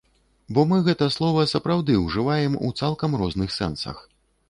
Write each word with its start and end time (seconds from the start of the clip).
Бо 0.57 0.63
мы 0.71 0.79
гэта 0.87 1.09
слова 1.17 1.45
сапраўды 1.53 1.99
ўжываем 2.07 2.59
у 2.69 2.75
цалкам 2.83 3.11
розных 3.25 3.49
сэнсах. 3.61 4.07